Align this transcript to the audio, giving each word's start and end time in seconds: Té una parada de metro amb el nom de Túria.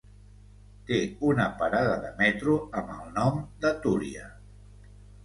Té 0.85 0.95
una 1.31 1.43
parada 1.59 1.91
de 2.05 2.09
metro 2.21 2.55
amb 2.81 2.89
el 2.95 3.13
nom 3.19 3.37
de 3.67 3.75
Túria. 3.85 4.25